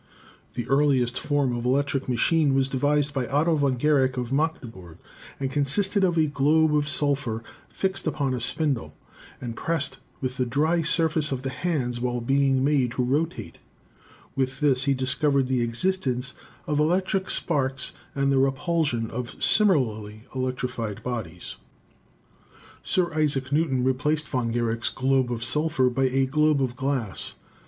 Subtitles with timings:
[0.55, 4.97] "The earliest form of electric machine was devised by Otto von Guericke of Magdeburg,
[5.39, 8.97] and consisted of a globe of sulphur fixed upon a spindle,
[9.39, 13.59] and pressed with the dry surface of the hands while being made to rotate;
[14.35, 16.33] with this he discovered the existence
[16.65, 21.57] of electric sparks and the repulsion of similarly electrified bodies.
[22.81, 27.35] Sir Isaac New ton replaced Von Guericke's globe of sulphur by a globe of glass.